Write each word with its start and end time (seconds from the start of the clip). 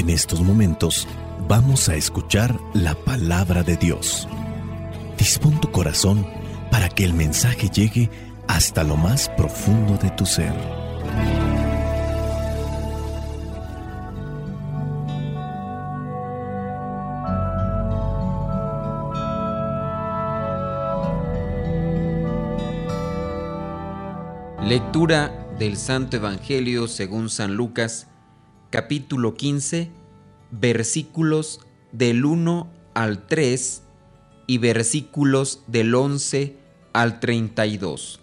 En 0.00 0.08
estos 0.08 0.40
momentos 0.40 1.06
vamos 1.46 1.90
a 1.90 1.94
escuchar 1.94 2.58
la 2.72 2.94
palabra 2.94 3.62
de 3.62 3.76
Dios. 3.76 4.26
Dispón 5.18 5.60
tu 5.60 5.70
corazón 5.70 6.26
para 6.70 6.88
que 6.88 7.04
el 7.04 7.12
mensaje 7.12 7.68
llegue 7.68 8.08
hasta 8.48 8.82
lo 8.82 8.96
más 8.96 9.28
profundo 9.28 9.98
de 9.98 10.08
tu 10.12 10.24
ser. 10.24 10.54
Lectura 24.66 25.46
del 25.58 25.76
Santo 25.76 26.16
Evangelio 26.16 26.88
según 26.88 27.28
San 27.28 27.54
Lucas, 27.54 28.06
capítulo 28.70 29.34
15, 29.34 29.99
versículos 30.50 31.60
del 31.92 32.24
1 32.24 32.70
al 32.94 33.26
3 33.26 33.82
y 34.46 34.58
versículos 34.58 35.62
del 35.66 35.94
11 35.94 36.56
al 36.92 37.20
32. 37.20 38.20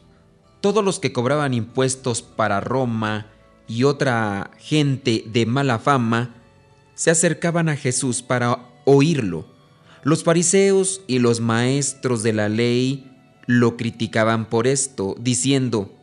Todos 0.62 0.84
los 0.84 1.00
que 1.00 1.14
cobraban 1.14 1.54
impuestos 1.54 2.22
para 2.22 2.60
Roma 2.60 3.28
y 3.68 3.84
otra 3.84 4.52
gente 4.58 5.24
de 5.28 5.46
mala 5.46 5.80
fama 5.80 6.36
se 6.96 7.12
acercaban 7.12 7.70
a 7.70 7.76
Jesús 7.76 8.22
para 8.22 8.68
oírlo. 8.86 9.46
Los 10.04 10.24
fariseos 10.24 11.02
y 11.08 11.20
los 11.20 11.42
maestros 11.42 12.24
de 12.24 12.34
la 12.34 12.50
ley 12.50 13.12
lo 13.46 13.78
criticaban 13.78 14.50
por 14.50 14.68
esto, 14.68 15.16
diciendo, 15.20 15.96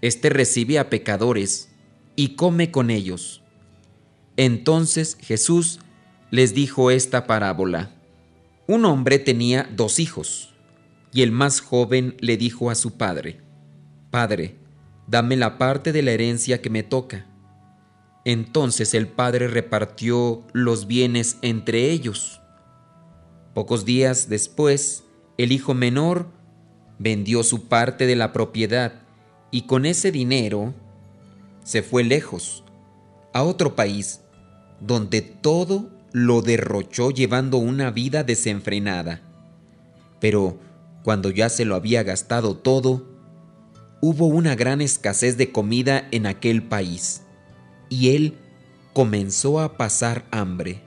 Este 0.00 0.30
recibe 0.30 0.78
a 0.78 0.90
pecadores 0.90 1.70
y 2.16 2.36
come 2.36 2.70
con 2.70 2.90
ellos. 2.90 3.41
Entonces 4.36 5.16
Jesús 5.20 5.80
les 6.30 6.54
dijo 6.54 6.90
esta 6.90 7.26
parábola. 7.26 7.90
Un 8.66 8.84
hombre 8.84 9.18
tenía 9.18 9.68
dos 9.76 9.98
hijos, 9.98 10.54
y 11.12 11.22
el 11.22 11.32
más 11.32 11.60
joven 11.60 12.16
le 12.20 12.36
dijo 12.36 12.70
a 12.70 12.74
su 12.74 12.96
padre, 12.96 13.40
Padre, 14.10 14.56
dame 15.06 15.36
la 15.36 15.58
parte 15.58 15.92
de 15.92 16.02
la 16.02 16.12
herencia 16.12 16.62
que 16.62 16.70
me 16.70 16.82
toca. 16.82 17.26
Entonces 18.24 18.94
el 18.94 19.08
padre 19.08 19.48
repartió 19.48 20.42
los 20.52 20.86
bienes 20.86 21.38
entre 21.42 21.90
ellos. 21.90 22.40
Pocos 23.52 23.84
días 23.84 24.28
después, 24.28 25.04
el 25.38 25.52
hijo 25.52 25.74
menor 25.74 26.28
vendió 26.98 27.42
su 27.42 27.68
parte 27.68 28.06
de 28.06 28.16
la 28.16 28.32
propiedad 28.32 29.02
y 29.50 29.62
con 29.62 29.84
ese 29.86 30.12
dinero 30.12 30.72
se 31.64 31.82
fue 31.82 32.04
lejos, 32.04 32.64
a 33.32 33.42
otro 33.42 33.74
país, 33.74 34.20
donde 34.86 35.22
todo 35.22 35.90
lo 36.12 36.42
derrochó 36.42 37.10
llevando 37.10 37.56
una 37.56 37.90
vida 37.90 38.24
desenfrenada. 38.24 39.22
Pero 40.20 40.58
cuando 41.02 41.30
ya 41.30 41.48
se 41.48 41.64
lo 41.64 41.74
había 41.74 42.02
gastado 42.02 42.56
todo, 42.56 43.06
hubo 44.00 44.26
una 44.26 44.54
gran 44.56 44.80
escasez 44.80 45.36
de 45.36 45.52
comida 45.52 46.06
en 46.10 46.26
aquel 46.26 46.62
país, 46.62 47.22
y 47.88 48.14
él 48.14 48.38
comenzó 48.92 49.60
a 49.60 49.76
pasar 49.76 50.24
hambre. 50.30 50.82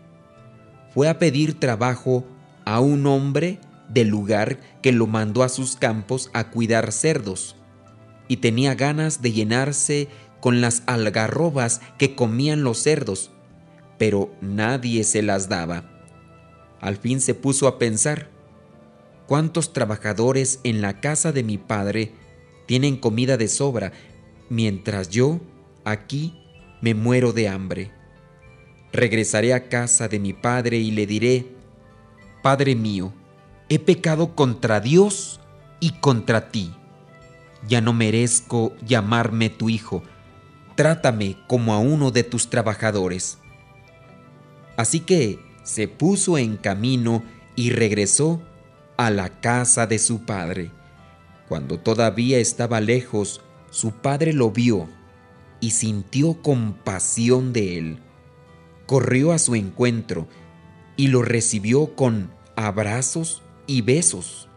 Fue 0.93 1.09
a 1.09 1.17
pedir 1.17 1.59
trabajo 1.59 2.25
a 2.66 2.79
un 2.79 3.07
hombre 3.07 3.59
del 3.89 4.09
lugar 4.09 4.59
que 4.81 4.91
lo 4.91 5.07
mandó 5.07 5.43
a 5.43 5.49
sus 5.49 5.75
campos 5.75 6.29
a 6.33 6.49
cuidar 6.51 6.91
cerdos, 6.91 7.55
y 8.27 8.38
tenía 8.38 8.75
ganas 8.75 9.21
de 9.21 9.31
llenarse 9.31 10.07
con 10.39 10.61
las 10.61 10.83
algarrobas 10.85 11.81
que 11.97 12.16
comían 12.16 12.63
los 12.63 12.79
cerdos, 12.79 13.31
pero 13.97 14.29
nadie 14.41 15.03
se 15.03 15.21
las 15.21 15.49
daba. 15.49 15.83
Al 16.81 16.97
fin 16.97 17.21
se 17.21 17.33
puso 17.33 17.67
a 17.67 17.79
pensar, 17.79 18.29
¿cuántos 19.27 19.73
trabajadores 19.73 20.59
en 20.63 20.81
la 20.81 21.00
casa 21.00 21.31
de 21.31 21.44
mi 21.44 21.57
padre 21.57 22.11
tienen 22.66 22.97
comida 22.97 23.38
de 23.38 23.47
sobra, 23.47 23.91
mientras 24.50 25.09
yo, 25.09 25.39
aquí, 25.84 26.41
me 26.81 26.94
muero 26.94 27.34
de 27.34 27.47
hambre? 27.47 27.91
Regresaré 28.91 29.53
a 29.53 29.67
casa 29.67 30.07
de 30.07 30.19
mi 30.19 30.34
padre 30.34 30.78
y 30.78 30.91
le 30.91 31.05
diré, 31.05 31.55
Padre 32.41 32.75
mío, 32.75 33.11
he 33.69 33.79
pecado 33.79 34.35
contra 34.35 34.79
Dios 34.79 35.39
y 35.79 35.94
contra 36.00 36.51
ti. 36.51 36.73
Ya 37.67 37.81
no 37.81 37.91
merezco 37.91 38.75
llamarme 38.85 39.50
tu 39.50 39.69
hijo, 39.69 40.03
trátame 40.75 41.38
como 41.47 41.73
a 41.73 41.79
uno 41.79 42.11
de 42.11 42.23
tus 42.23 42.50
trabajadores. 42.51 43.39
Así 44.78 45.00
que 45.02 45.40
se 45.63 45.88
puso 45.88 46.38
en 46.38 46.58
camino 46.58 47.24
y 47.56 47.69
regresó 47.72 48.41
a 48.97 49.09
la 49.09 49.41
casa 49.41 49.88
de 49.88 50.00
su 50.00 50.25
padre. 50.25 50.72
Cuando 51.47 51.80
todavía 51.80 52.40
estaba 52.40 52.81
lejos, 52.81 53.41
su 53.69 53.91
padre 53.91 54.34
lo 54.34 54.52
vio 54.52 54.90
y 55.59 55.72
sintió 55.72 56.41
compasión 56.41 57.53
de 57.53 57.78
él. 57.78 58.00
Corrió 58.85 59.31
a 59.31 59.40
su 59.40 59.56
encuentro 59.56 60.28
y 60.97 61.08
lo 61.08 61.22
recibió 61.22 61.96
con 61.96 62.31
abrazos 62.56 63.41
y 63.68 63.81
besos. 63.81 64.47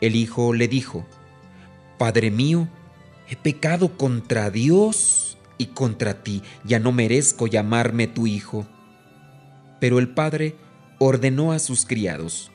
El 0.00 0.16
hijo 0.16 0.52
le 0.52 0.68
dijo, 0.68 1.06
Padre 1.98 2.30
mío, 2.30 2.68
he 3.28 3.36
pecado 3.36 3.96
contra 3.96 4.50
Dios 4.50 5.38
y 5.58 5.66
contra 5.66 6.22
ti, 6.22 6.42
ya 6.64 6.78
no 6.78 6.92
merezco 6.92 7.46
llamarme 7.46 8.06
tu 8.06 8.26
hijo. 8.26 8.66
Pero 9.84 9.98
el 9.98 10.08
padre 10.08 10.56
ordenó 10.98 11.52
a 11.52 11.58
sus 11.58 11.84
criados, 11.84 12.50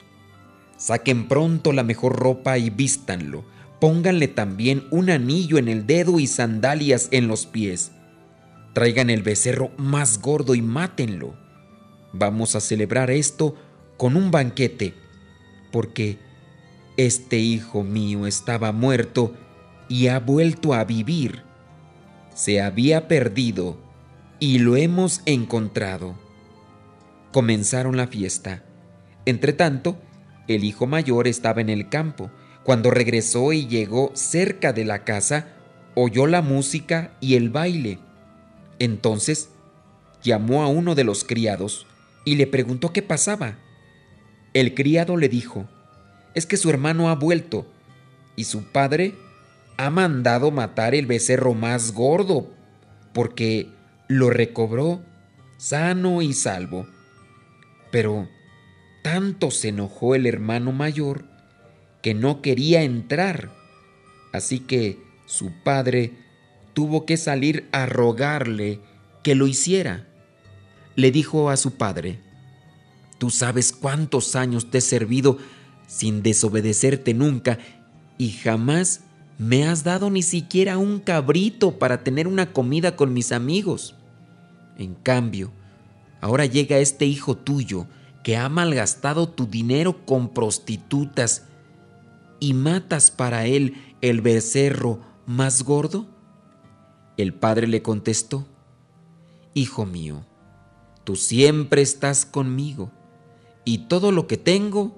saquen 0.78 1.28
pronto 1.28 1.74
la 1.74 1.84
mejor 1.84 2.16
ropa 2.16 2.58
y 2.58 2.72
vístanlo, 2.72 3.46
pónganle 3.80 4.28
también 4.28 4.88
un 4.90 5.12
anillo 5.12 5.60
en 5.60 5.68
el 5.68 5.86
dedo 5.86 6.20
y 6.20 6.26
sandalias 6.26 7.08
en 7.12 7.28
los 7.28 7.46
pies, 7.46 7.92
traigan 8.74 9.12
el 9.12 9.22
becerro 9.22 9.70
más 9.78 10.20
gordo 10.20 10.56
y 10.56 10.64
mátenlo. 10.64 11.36
Vamos 12.14 12.56
a 12.56 12.62
celebrar 12.62 13.12
esto 13.12 13.56
con 13.96 14.16
un 14.16 14.32
banquete, 14.32 14.96
porque 15.72 16.18
este 16.98 17.38
hijo 17.38 17.84
mío 17.84 18.26
estaba 18.26 18.72
muerto 18.72 19.36
y 19.88 20.08
ha 20.08 20.18
vuelto 20.20 20.74
a 20.74 20.84
vivir. 20.84 21.44
Se 22.34 22.60
había 22.60 23.08
perdido 23.08 23.78
y 24.40 24.58
lo 24.58 24.78
hemos 24.78 25.22
encontrado 25.28 26.28
comenzaron 27.32 27.98
la 27.98 28.08
fiesta. 28.08 28.64
Entretanto, 29.26 30.00
el 30.48 30.64
hijo 30.64 30.88
mayor 30.88 31.28
estaba 31.28 31.62
en 31.62 31.70
el 31.70 31.90
campo. 31.90 32.32
Cuando 32.64 32.92
regresó 32.92 33.54
y 33.54 33.68
llegó 33.68 34.12
cerca 34.14 34.74
de 34.74 34.86
la 34.86 35.04
casa, 35.04 35.48
oyó 35.96 36.28
la 36.28 36.42
música 36.42 37.12
y 37.20 37.36
el 37.36 37.50
baile. 37.50 38.00
Entonces 38.80 39.50
llamó 40.24 40.64
a 40.64 40.68
uno 40.68 40.96
de 40.96 41.04
los 41.04 41.24
criados 41.24 41.86
y 42.26 42.36
le 42.36 42.48
preguntó 42.48 42.92
qué 42.94 43.02
pasaba. 43.02 43.58
El 44.54 44.74
criado 44.74 45.18
le 45.18 45.30
dijo, 45.30 45.68
es 46.34 46.46
que 46.46 46.58
su 46.58 46.70
hermano 46.70 47.10
ha 47.10 47.16
vuelto 47.16 47.68
y 48.36 48.46
su 48.46 48.64
padre 48.64 49.16
ha 49.78 49.90
mandado 49.90 50.52
matar 50.52 50.96
el 50.96 51.06
becerro 51.06 51.54
más 51.54 51.94
gordo 51.94 52.50
porque 53.14 53.70
lo 54.08 54.30
recobró 54.30 55.02
sano 55.58 56.22
y 56.22 56.34
salvo. 56.34 56.88
Pero 57.92 58.28
tanto 59.04 59.52
se 59.52 59.70
enojó 59.70 60.16
el 60.16 60.26
hermano 60.26 60.72
mayor 60.72 61.26
que 62.02 62.14
no 62.14 62.42
quería 62.42 62.84
entrar. 62.84 63.52
Así 64.32 64.60
que 64.60 65.00
su 65.26 65.52
padre 65.64 66.14
tuvo 66.74 67.06
que 67.06 67.18
salir 67.18 67.68
a 67.72 67.86
rogarle 67.86 68.80
que 69.24 69.36
lo 69.36 69.48
hiciera. 69.48 70.08
Le 70.96 71.12
dijo 71.12 71.50
a 71.50 71.58
su 71.58 71.72
padre, 71.72 72.20
Tú 73.20 73.30
sabes 73.30 73.74
cuántos 73.74 74.36
años 74.36 74.72
te 74.72 74.78
he 74.78 74.82
servido 74.82 75.38
sin 75.88 76.24
desobedecerte 76.24 77.14
nunca 77.14 77.60
y 78.18 78.32
jamás 78.32 79.02
me 79.38 79.68
has 79.68 79.84
dado 79.84 80.10
ni 80.10 80.24
siquiera 80.24 80.78
un 80.78 81.00
cabrito 81.00 81.80
para 81.80 82.04
tener 82.04 82.28
una 82.28 82.54
comida 82.54 82.96
con 82.96 83.14
mis 83.14 83.32
amigos. 83.32 83.96
En 84.78 84.96
cambio, 84.96 85.52
Ahora 86.22 86.46
llega 86.46 86.80
este 86.80 87.06
hijo 87.06 87.38
tuyo 87.38 87.88
que 88.24 88.38
ha 88.38 88.50
malgastado 88.50 89.30
tu 89.30 89.48
dinero 89.48 90.06
con 90.06 90.34
prostitutas 90.34 91.46
y 92.40 92.54
matas 92.54 93.12
para 93.12 93.46
él 93.46 93.96
el 94.02 94.22
becerro 94.22 95.02
más 95.26 95.64
gordo? 95.64 96.08
El 97.18 97.34
padre 97.34 97.68
le 97.68 97.82
contestó, 97.82 98.48
Hijo 99.54 99.86
mío, 99.86 100.26
tú 101.04 101.16
siempre 101.16 101.82
estás 101.82 102.26
conmigo 102.26 102.92
y 103.66 103.80
todo 103.88 104.12
lo 104.12 104.28
que 104.28 104.38
tengo 104.38 104.98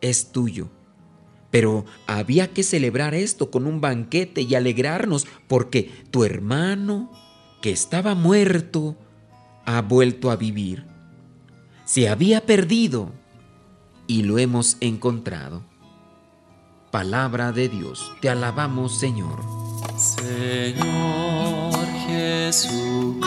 es 0.00 0.30
tuyo. 0.30 0.68
Pero 1.50 1.84
había 2.06 2.48
que 2.48 2.62
celebrar 2.62 3.14
esto 3.14 3.50
con 3.50 3.66
un 3.66 3.80
banquete 3.80 4.42
y 4.42 4.54
alegrarnos 4.54 5.26
porque 5.48 5.90
tu 6.10 6.24
hermano, 6.24 7.10
que 7.60 7.70
estaba 7.70 8.14
muerto, 8.14 8.96
ha 9.66 9.82
vuelto 9.82 10.30
a 10.30 10.36
vivir. 10.36 10.86
Se 11.84 12.08
había 12.08 12.40
perdido 12.46 13.10
y 14.06 14.22
lo 14.22 14.38
hemos 14.38 14.76
encontrado. 14.80 15.62
Palabra 16.90 17.52
de 17.52 17.68
Dios, 17.68 18.12
te 18.20 18.28
alabamos 18.28 18.98
Señor. 18.98 19.40
Señor 19.96 21.74
Jesucristo, 22.06 23.20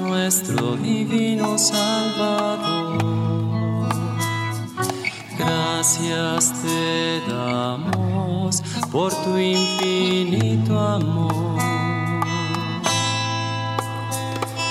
nuestro 0.00 0.76
divino 0.76 1.58
Salvador, 1.58 2.98
gracias 5.38 6.54
te 6.62 7.20
damos 7.28 8.62
por 8.90 9.12
tu 9.24 9.36
infinito 9.38 10.78
amor. 10.78 11.37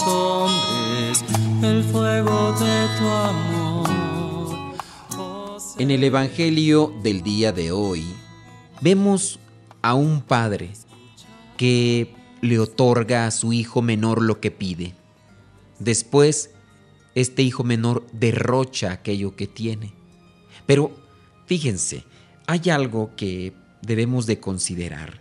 hombres 0.00 1.24
el 1.62 1.84
fuego 1.84 2.52
de 2.52 2.88
tu 2.98 3.04
amor. 3.06 3.90
En 5.78 5.90
el 5.90 6.02
Evangelio 6.04 6.94
del 7.02 7.22
día 7.22 7.52
de 7.52 7.72
hoy 7.72 8.04
vemos 8.80 9.38
a 9.82 9.94
un 9.94 10.22
padre 10.22 10.70
que 11.56 12.14
le 12.40 12.58
otorga 12.58 13.26
a 13.26 13.30
su 13.30 13.52
hijo 13.52 13.82
menor 13.82 14.22
lo 14.22 14.40
que 14.40 14.50
pide. 14.50 14.94
Después, 15.78 16.50
este 17.14 17.42
hijo 17.42 17.62
menor 17.64 18.06
derrocha 18.12 18.92
aquello 18.92 19.36
que 19.36 19.46
tiene. 19.46 19.92
Pero 20.66 20.92
fíjense, 21.46 22.04
hay 22.46 22.70
algo 22.70 23.14
que 23.16 23.52
debemos 23.82 24.26
de 24.26 24.40
considerar. 24.40 25.20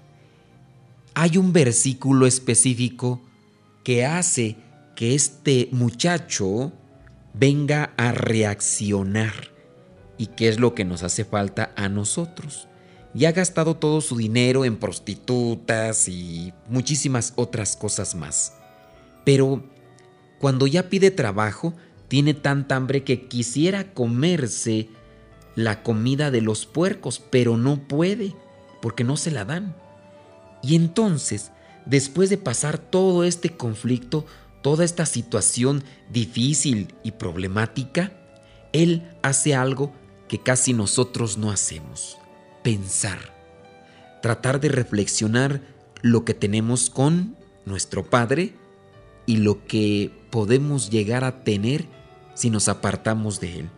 Hay 1.14 1.38
un 1.38 1.52
versículo 1.52 2.26
específico 2.26 3.22
que 3.84 4.06
hace 4.06 4.58
que 4.96 5.16
este 5.16 5.70
muchacho 5.72 6.72
venga 7.34 7.94
a 7.98 8.12
reaccionar. 8.12 9.34
¿Y 10.18 10.28
qué 10.28 10.50
es 10.50 10.60
lo 10.60 10.76
que 10.76 10.86
nos 10.86 11.04
hace 11.04 11.26
falta 11.26 11.72
a 11.76 11.90
nosotros? 11.90 12.68
Ya 13.14 13.30
ha 13.30 13.34
gastado 13.34 13.76
todo 13.76 14.02
su 14.02 14.16
dinero 14.18 14.64
en 14.64 14.78
prostitutas 14.78 16.08
y 16.08 16.54
muchísimas 16.70 17.34
otras 17.36 17.76
cosas 17.76 18.16
más. 18.16 18.54
Pero 19.26 19.64
cuando 20.40 20.68
ya 20.68 20.90
pide 20.90 21.12
trabajo, 21.12 21.74
tiene 22.08 22.34
tanta 22.34 22.76
hambre 22.76 23.04
que 23.04 23.28
quisiera 23.28 23.94
comerse 23.94 24.90
la 25.56 25.84
comida 25.84 26.32
de 26.32 26.42
los 26.42 26.66
puercos, 26.66 27.20
pero 27.20 27.58
no 27.58 27.88
puede, 27.88 28.36
porque 28.82 29.04
no 29.04 29.18
se 29.18 29.32
la 29.32 29.46
dan. 29.46 29.76
Y 30.62 30.76
entonces 30.76 31.52
después 31.86 32.30
de 32.30 32.38
pasar 32.38 32.78
todo 32.78 33.24
este 33.24 33.50
conflicto, 33.52 34.26
toda 34.62 34.86
esta 34.86 35.06
situación 35.06 35.84
difícil 36.10 36.94
y 37.04 37.12
problemática, 37.12 38.12
Él 38.74 39.10
hace 39.22 39.56
algo 39.56 39.92
que 40.28 40.40
casi 40.40 40.74
nosotros 40.74 41.38
no 41.38 41.52
hacemos, 41.52 42.18
pensar, 42.64 43.20
tratar 44.22 44.60
de 44.60 44.70
reflexionar 44.70 45.62
lo 46.02 46.26
que 46.26 46.34
tenemos 46.34 46.90
con 46.90 47.36
nuestro 47.66 48.10
Padre 48.10 48.54
y 49.26 49.38
lo 49.38 49.66
que 49.66 50.12
podemos 50.30 50.90
llegar 50.90 51.24
a 51.24 51.44
tener 51.44 51.86
si 52.34 52.50
nos 52.50 52.70
apartamos 52.70 53.40
de 53.40 53.60
Él. 53.60 53.70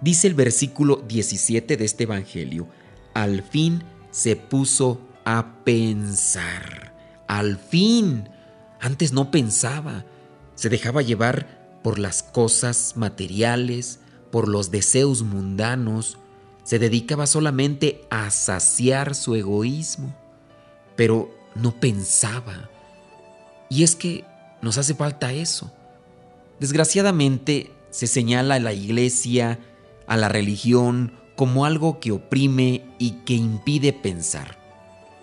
Dice 0.00 0.26
el 0.26 0.34
versículo 0.34 0.96
17 1.08 1.76
de 1.76 1.84
este 1.84 2.04
Evangelio, 2.04 2.68
al 3.14 3.42
fin 3.42 3.82
se 4.10 4.36
puso 4.36 5.00
a 5.24 5.64
pensar. 5.64 6.92
Al 7.26 7.56
fin. 7.56 8.28
Antes 8.80 9.12
no 9.12 9.30
pensaba. 9.30 10.04
Se 10.54 10.68
dejaba 10.68 11.02
llevar 11.02 11.80
por 11.82 11.98
las 11.98 12.22
cosas 12.22 12.94
materiales, 12.96 14.00
por 14.30 14.48
los 14.48 14.70
deseos 14.70 15.22
mundanos. 15.22 16.18
Se 16.64 16.78
dedicaba 16.78 17.26
solamente 17.26 18.02
a 18.10 18.30
saciar 18.30 19.14
su 19.14 19.34
egoísmo. 19.34 20.14
Pero 20.96 21.30
no 21.54 21.78
pensaba. 21.80 22.70
Y 23.68 23.82
es 23.82 23.96
que 23.96 24.24
nos 24.62 24.78
hace 24.78 24.94
falta 24.94 25.32
eso. 25.32 25.72
Desgraciadamente 26.60 27.72
se 27.90 28.06
señala 28.06 28.56
a 28.56 28.60
la 28.60 28.72
iglesia, 28.72 29.58
a 30.06 30.16
la 30.16 30.28
religión, 30.28 31.12
como 31.36 31.64
algo 31.64 31.98
que 31.98 32.12
oprime 32.12 32.86
y 32.98 33.22
que 33.24 33.34
impide 33.34 33.92
pensar 33.92 34.63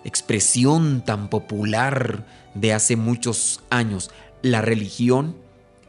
expresión 0.04 1.04
tan 1.06 1.30
popular 1.30 2.26
de 2.54 2.74
hace 2.74 2.96
muchos 2.96 3.62
años. 3.70 4.12
La 4.42 4.62
religión 4.62 5.36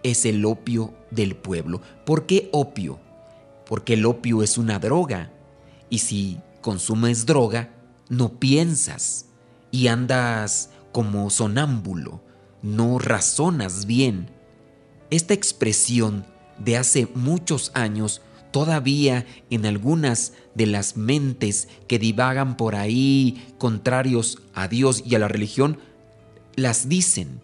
es 0.03 0.25
el 0.25 0.44
opio 0.44 0.94
del 1.11 1.37
pueblo. 1.37 1.81
¿Por 2.05 2.26
qué 2.26 2.49
opio? 2.53 3.00
Porque 3.67 3.94
el 3.94 4.06
opio 4.06 4.43
es 4.43 4.59
una 4.59 4.79
droga. 4.79 5.31
Y 5.88 5.99
si 5.99 6.38
consumes 6.61 7.26
droga, 7.26 7.70
no 8.09 8.38
piensas 8.38 9.26
y 9.70 9.87
andas 9.87 10.70
como 10.93 11.31
sonámbulo, 11.31 12.23
no 12.62 12.99
razonas 12.99 13.87
bien. 13.87 14.31
Esta 15.11 15.35
expresión 15.35 16.26
de 16.59 16.76
hace 16.76 17.09
muchos 17.14 17.73
años 17.75 18.20
todavía 18.52 19.26
en 19.50 19.66
algunas 19.66 20.34
de 20.54 20.66
las 20.66 20.96
mentes 20.96 21.69
que 21.88 21.99
divagan 21.99 22.56
por 22.56 22.76
ahí 22.76 23.52
contrarios 23.59 24.38
a 24.54 24.68
Dios 24.68 25.02
y 25.04 25.14
a 25.14 25.18
la 25.18 25.28
religión, 25.28 25.78
las 26.54 26.88
dicen 26.88 27.40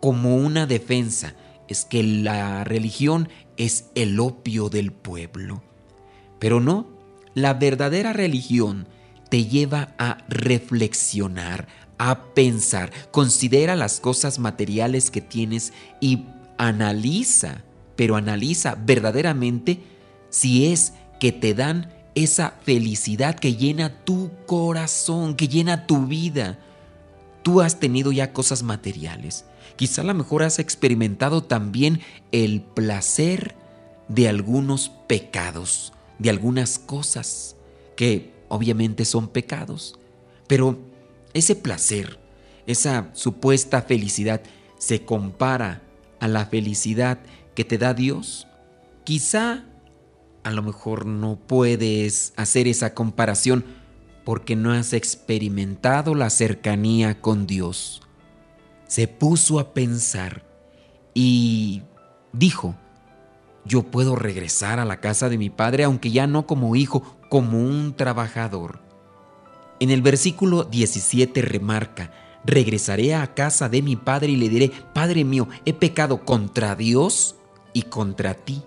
como 0.00 0.36
una 0.36 0.66
defensa. 0.66 1.34
Es 1.68 1.84
que 1.84 2.02
la 2.02 2.64
religión 2.64 3.28
es 3.56 3.86
el 3.94 4.18
opio 4.18 4.68
del 4.68 4.92
pueblo. 4.92 5.62
Pero 6.38 6.60
no, 6.60 6.88
la 7.34 7.54
verdadera 7.54 8.12
religión 8.12 8.86
te 9.28 9.46
lleva 9.46 9.94
a 9.98 10.18
reflexionar, 10.28 11.66
a 11.98 12.34
pensar, 12.34 12.92
considera 13.10 13.74
las 13.74 14.00
cosas 14.00 14.38
materiales 14.38 15.10
que 15.10 15.20
tienes 15.20 15.72
y 16.00 16.24
analiza, 16.58 17.64
pero 17.96 18.16
analiza 18.16 18.76
verdaderamente 18.76 19.80
si 20.30 20.72
es 20.72 20.92
que 21.18 21.32
te 21.32 21.54
dan 21.54 21.92
esa 22.14 22.54
felicidad 22.62 23.38
que 23.38 23.56
llena 23.56 24.04
tu 24.04 24.30
corazón, 24.46 25.36
que 25.36 25.48
llena 25.48 25.86
tu 25.86 26.06
vida. 26.06 26.58
Tú 27.42 27.60
has 27.60 27.78
tenido 27.78 28.10
ya 28.10 28.32
cosas 28.32 28.62
materiales. 28.62 29.44
Quizá 29.76 30.00
a 30.00 30.04
lo 30.04 30.14
mejor 30.14 30.42
has 30.42 30.58
experimentado 30.58 31.42
también 31.44 32.00
el 32.32 32.62
placer 32.62 33.54
de 34.08 34.28
algunos 34.28 34.90
pecados, 35.06 35.92
de 36.18 36.30
algunas 36.30 36.78
cosas 36.78 37.56
que 37.96 38.32
obviamente 38.48 39.04
son 39.04 39.28
pecados. 39.28 39.98
Pero 40.46 40.78
ese 41.34 41.54
placer, 41.54 42.18
esa 42.66 43.10
supuesta 43.12 43.82
felicidad, 43.82 44.40
se 44.78 45.04
compara 45.04 45.82
a 46.18 46.28
la 46.28 46.46
felicidad 46.46 47.18
que 47.54 47.64
te 47.64 47.76
da 47.76 47.92
Dios. 47.92 48.46
Quizá 49.04 49.64
a 50.46 50.52
lo 50.52 50.62
mejor 50.62 51.06
no 51.06 51.34
puedes 51.34 52.32
hacer 52.36 52.68
esa 52.68 52.94
comparación 52.94 53.64
porque 54.24 54.54
no 54.54 54.72
has 54.72 54.92
experimentado 54.92 56.14
la 56.14 56.30
cercanía 56.30 57.20
con 57.20 57.48
Dios. 57.48 58.00
Se 58.86 59.08
puso 59.08 59.58
a 59.58 59.74
pensar 59.74 60.44
y 61.14 61.82
dijo, 62.32 62.76
yo 63.64 63.90
puedo 63.90 64.14
regresar 64.14 64.78
a 64.78 64.84
la 64.84 65.00
casa 65.00 65.28
de 65.28 65.36
mi 65.36 65.50
padre, 65.50 65.82
aunque 65.82 66.12
ya 66.12 66.28
no 66.28 66.46
como 66.46 66.76
hijo, 66.76 67.02
como 67.28 67.58
un 67.58 67.96
trabajador. 67.96 68.78
En 69.80 69.90
el 69.90 70.00
versículo 70.00 70.62
17 70.62 71.42
remarca, 71.42 72.12
regresaré 72.44 73.16
a 73.16 73.34
casa 73.34 73.68
de 73.68 73.82
mi 73.82 73.96
padre 73.96 74.30
y 74.30 74.36
le 74.36 74.48
diré, 74.48 74.70
Padre 74.94 75.24
mío, 75.24 75.48
he 75.64 75.72
pecado 75.72 76.24
contra 76.24 76.76
Dios 76.76 77.34
y 77.72 77.82
contra 77.82 78.34
ti 78.34 78.62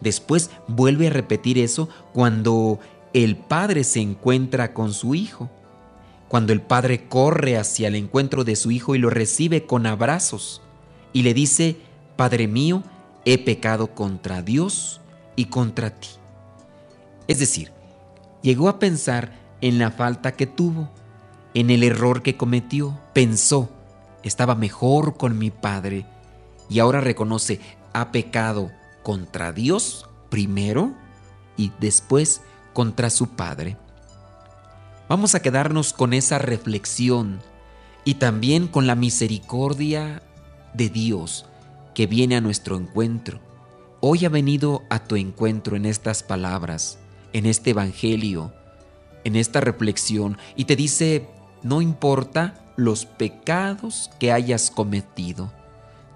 Después 0.00 0.50
vuelve 0.66 1.08
a 1.08 1.10
repetir 1.10 1.58
eso 1.58 1.88
cuando 2.12 2.78
el 3.12 3.36
padre 3.36 3.84
se 3.84 4.00
encuentra 4.00 4.72
con 4.72 4.92
su 4.92 5.14
hijo. 5.14 5.50
Cuando 6.28 6.52
el 6.52 6.62
padre 6.62 7.08
corre 7.08 7.56
hacia 7.56 7.88
el 7.88 7.96
encuentro 7.96 8.44
de 8.44 8.56
su 8.56 8.70
hijo 8.70 8.94
y 8.94 8.98
lo 8.98 9.10
recibe 9.10 9.66
con 9.66 9.86
abrazos 9.86 10.62
y 11.12 11.22
le 11.22 11.34
dice, 11.34 11.76
Padre 12.16 12.46
mío, 12.46 12.82
he 13.24 13.38
pecado 13.38 13.94
contra 13.94 14.42
Dios 14.42 15.00
y 15.36 15.46
contra 15.46 15.90
ti. 15.90 16.08
Es 17.26 17.38
decir, 17.38 17.72
llegó 18.42 18.68
a 18.68 18.78
pensar 18.78 19.32
en 19.60 19.78
la 19.78 19.90
falta 19.90 20.32
que 20.32 20.46
tuvo, 20.46 20.90
en 21.54 21.70
el 21.70 21.82
error 21.82 22.22
que 22.22 22.36
cometió, 22.36 22.98
pensó, 23.12 23.68
estaba 24.22 24.54
mejor 24.54 25.16
con 25.16 25.38
mi 25.38 25.50
padre 25.50 26.06
y 26.68 26.78
ahora 26.78 27.00
reconoce, 27.00 27.60
ha 27.92 28.12
pecado 28.12 28.70
contra 29.02 29.52
Dios 29.52 30.06
primero 30.28 30.92
y 31.56 31.72
después 31.80 32.42
contra 32.72 33.10
su 33.10 33.28
padre. 33.28 33.76
Vamos 35.08 35.34
a 35.34 35.42
quedarnos 35.42 35.92
con 35.92 36.12
esa 36.12 36.38
reflexión 36.38 37.40
y 38.04 38.14
también 38.14 38.68
con 38.68 38.86
la 38.86 38.94
misericordia 38.94 40.22
de 40.72 40.88
Dios 40.88 41.46
que 41.94 42.06
viene 42.06 42.36
a 42.36 42.40
nuestro 42.40 42.76
encuentro. 42.76 43.40
Hoy 44.00 44.24
ha 44.24 44.28
venido 44.28 44.84
a 44.88 45.04
tu 45.04 45.16
encuentro 45.16 45.76
en 45.76 45.84
estas 45.84 46.22
palabras, 46.22 46.98
en 47.32 47.44
este 47.44 47.70
Evangelio, 47.70 48.52
en 49.24 49.36
esta 49.36 49.60
reflexión 49.60 50.38
y 50.56 50.64
te 50.64 50.76
dice, 50.76 51.28
no 51.62 51.82
importa 51.82 52.72
los 52.76 53.04
pecados 53.04 54.10
que 54.18 54.32
hayas 54.32 54.70
cometido, 54.70 55.52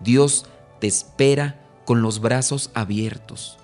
Dios 0.00 0.46
te 0.80 0.86
espera 0.86 1.63
con 1.84 2.02
los 2.02 2.20
brazos 2.20 2.70
abiertos 2.74 3.58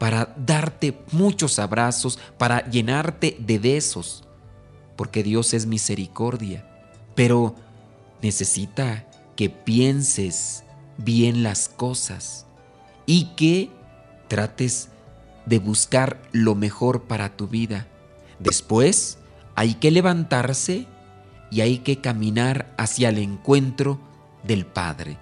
para 0.00 0.32
darte 0.34 0.98
muchos 1.12 1.58
abrazos, 1.58 2.18
para 2.38 2.64
llenarte 2.70 3.36
de 3.38 3.58
besos, 3.58 4.24
porque 4.96 5.22
Dios 5.22 5.52
es 5.52 5.66
misericordia, 5.66 6.66
pero 7.14 7.54
necesita 8.22 9.06
que 9.36 9.50
pienses 9.50 10.64
bien 10.96 11.42
las 11.42 11.68
cosas 11.68 12.46
y 13.04 13.26
que 13.36 13.70
trates 14.26 14.88
de 15.44 15.58
buscar 15.58 16.22
lo 16.32 16.54
mejor 16.54 17.02
para 17.02 17.36
tu 17.36 17.46
vida. 17.46 17.86
Después 18.38 19.18
hay 19.54 19.74
que 19.74 19.90
levantarse 19.90 20.86
y 21.50 21.60
hay 21.60 21.80
que 21.80 22.00
caminar 22.00 22.72
hacia 22.78 23.10
el 23.10 23.18
encuentro 23.18 24.00
del 24.44 24.64
Padre. 24.64 25.18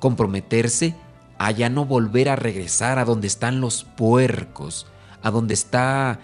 Comprometerse 0.00 0.96
a 1.38 1.50
ya 1.52 1.68
no 1.68 1.84
volver 1.84 2.28
a 2.28 2.36
regresar 2.36 2.98
a 2.98 3.04
donde 3.04 3.26
están 3.26 3.60
los 3.60 3.84
puercos, 3.84 4.86
a 5.22 5.30
donde 5.30 5.54
está 5.54 6.18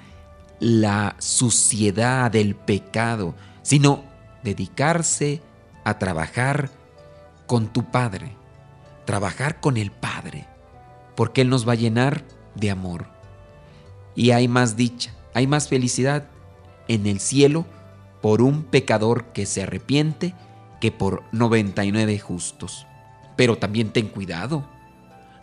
la 0.60 1.16
suciedad 1.18 2.30
del 2.30 2.54
pecado, 2.54 3.34
sino 3.62 4.04
dedicarse 4.42 5.40
a 5.84 5.98
trabajar 5.98 6.70
con 7.46 7.68
tu 7.72 7.90
Padre, 7.90 8.36
trabajar 9.04 9.60
con 9.60 9.76
el 9.76 9.90
Padre, 9.90 10.46
porque 11.14 11.42
Él 11.42 11.48
nos 11.48 11.68
va 11.68 11.72
a 11.72 11.76
llenar 11.76 12.24
de 12.54 12.70
amor. 12.70 13.06
Y 14.14 14.30
hay 14.30 14.48
más 14.48 14.76
dicha, 14.76 15.12
hay 15.32 15.46
más 15.46 15.68
felicidad 15.68 16.28
en 16.88 17.06
el 17.06 17.20
cielo 17.20 17.66
por 18.20 18.42
un 18.42 18.62
pecador 18.64 19.26
que 19.32 19.46
se 19.46 19.62
arrepiente 19.62 20.34
que 20.80 20.92
por 20.92 21.22
99 21.32 22.18
justos. 22.18 22.86
Pero 23.36 23.58
también 23.58 23.90
ten 23.92 24.08
cuidado, 24.08 24.64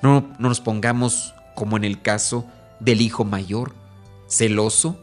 no, 0.01 0.27
nos 0.39 0.61
pongamos 0.61 1.33
como 1.55 1.77
en 1.77 1.83
el 1.83 2.01
caso 2.01 2.45
del 2.79 3.01
hijo 3.01 3.23
mayor, 3.23 3.73
celoso, 4.27 4.99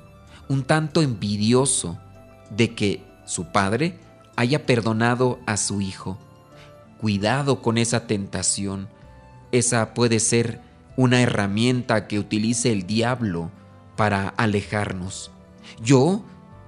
un 0.48 0.64
tanto 0.64 1.02
envidioso 1.02 1.98
de 2.50 2.74
que 2.74 3.04
su 3.24 3.52
padre 3.52 3.98
haya 4.36 4.66
perdonado 4.66 5.38
a 5.46 5.56
su 5.56 5.80
hijo. 5.80 6.18
Cuidado 7.00 7.62
con 7.62 7.78
esa 7.78 8.06
tentación. 8.06 8.88
Esa 9.52 9.94
puede 9.94 10.20
ser 10.20 10.60
una 10.96 11.20
herramienta 11.20 12.08
que 12.08 12.18
utilice 12.18 12.72
el 12.72 12.86
diablo 12.86 13.50
para 13.96 14.28
alejarnos. 14.30 15.30
Yo, 15.82 16.22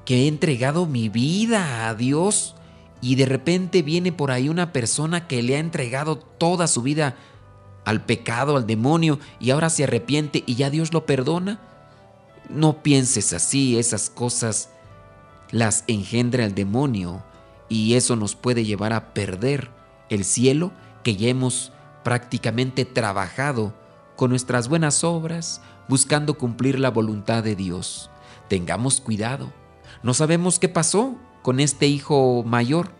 que 0.04 0.24
he 0.24 0.28
entregado 0.28 0.86
mi 0.86 1.08
vida 1.08 1.88
a 1.88 1.94
Dios, 1.94 2.54
y 3.00 3.14
de 3.14 3.26
repente 3.26 3.82
viene 3.82 4.12
por 4.12 4.30
ahí 4.30 4.48
una 4.48 4.72
persona 4.72 5.26
que 5.26 5.42
le 5.42 5.56
ha 5.56 5.58
entregado 5.58 6.18
toda 6.18 6.66
su 6.66 6.82
vida 6.82 7.16
al 7.90 8.00
pecado, 8.00 8.56
al 8.56 8.68
demonio, 8.68 9.18
y 9.40 9.50
ahora 9.50 9.68
se 9.68 9.84
arrepiente 9.84 10.44
y 10.46 10.54
ya 10.54 10.70
Dios 10.70 10.92
lo 10.92 11.06
perdona? 11.06 11.60
No 12.48 12.82
pienses 12.82 13.32
así, 13.32 13.78
esas 13.78 14.10
cosas 14.10 14.70
las 15.50 15.82
engendra 15.88 16.44
el 16.44 16.54
demonio 16.54 17.24
y 17.68 17.94
eso 17.94 18.14
nos 18.14 18.36
puede 18.36 18.64
llevar 18.64 18.92
a 18.92 19.12
perder 19.12 19.70
el 20.08 20.24
cielo 20.24 20.70
que 21.02 21.16
ya 21.16 21.28
hemos 21.28 21.72
prácticamente 22.04 22.84
trabajado 22.84 23.74
con 24.14 24.30
nuestras 24.30 24.68
buenas 24.68 25.02
obras, 25.02 25.60
buscando 25.88 26.34
cumplir 26.34 26.78
la 26.78 26.90
voluntad 26.90 27.42
de 27.42 27.56
Dios. 27.56 28.08
Tengamos 28.48 29.00
cuidado. 29.00 29.52
No 30.04 30.14
sabemos 30.14 30.60
qué 30.60 30.68
pasó 30.68 31.16
con 31.42 31.58
este 31.58 31.88
hijo 31.88 32.44
mayor. 32.44 32.92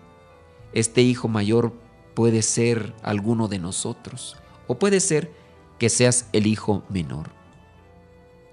Este 0.73 1.03
hijo 1.03 1.29
mayor 1.29 1.73
puede 2.15 2.43
ser 2.43 2.93
alguno 3.03 3.47
de 3.47 3.61
nosotros 3.61 4.37
o 4.71 4.79
puede 4.79 5.01
ser 5.01 5.33
que 5.81 5.89
seas 5.89 6.29
el 6.33 6.47
hijo 6.47 6.85
menor. 6.89 7.31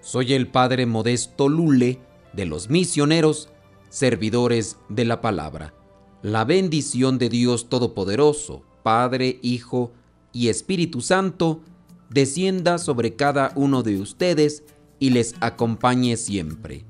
Soy 0.01 0.33
el 0.33 0.47
Padre 0.47 0.87
Modesto 0.87 1.47
Lule 1.47 1.99
de 2.33 2.47
los 2.47 2.71
misioneros, 2.71 3.49
servidores 3.89 4.77
de 4.89 5.05
la 5.05 5.21
palabra. 5.21 5.75
La 6.23 6.43
bendición 6.43 7.19
de 7.19 7.29
Dios 7.29 7.69
Todopoderoso, 7.69 8.63
Padre, 8.81 9.37
Hijo 9.43 9.91
y 10.33 10.47
Espíritu 10.47 11.01
Santo, 11.01 11.61
descienda 12.09 12.79
sobre 12.79 13.15
cada 13.15 13.51
uno 13.53 13.83
de 13.83 14.01
ustedes 14.01 14.63
y 14.97 15.11
les 15.11 15.35
acompañe 15.39 16.17
siempre. 16.17 16.83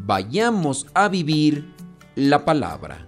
Vayamos 0.00 0.86
a 0.92 1.08
vivir 1.08 1.72
la 2.16 2.44
palabra. 2.44 3.07